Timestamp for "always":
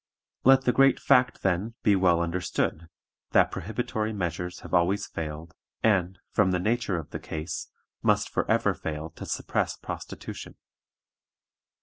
4.73-5.05